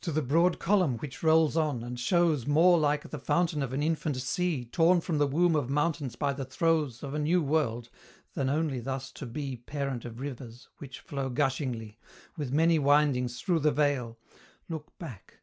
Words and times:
To 0.00 0.10
the 0.10 0.22
broad 0.22 0.58
column 0.58 0.96
which 0.98 1.22
rolls 1.22 1.56
on, 1.56 1.84
and 1.84 1.96
shows 2.00 2.48
More 2.48 2.76
like 2.80 3.08
the 3.10 3.18
fountain 3.20 3.62
of 3.62 3.72
an 3.72 3.80
infant 3.80 4.16
sea 4.16 4.64
Torn 4.64 5.00
from 5.00 5.18
the 5.18 5.26
womb 5.28 5.54
of 5.54 5.70
mountains 5.70 6.16
by 6.16 6.32
the 6.32 6.44
throes 6.44 7.04
Of 7.04 7.14
a 7.14 7.20
new 7.20 7.40
world, 7.40 7.88
than 8.34 8.50
only 8.50 8.80
thus 8.80 9.12
to 9.12 9.24
be 9.24 9.58
Parent 9.58 10.04
of 10.04 10.18
rivers, 10.18 10.68
which 10.78 10.98
flow 10.98 11.30
gushingly, 11.30 11.96
With 12.36 12.50
many 12.50 12.80
windings 12.80 13.40
through 13.40 13.60
the 13.60 13.70
vale: 13.70 14.18
Look 14.68 14.98
back! 14.98 15.38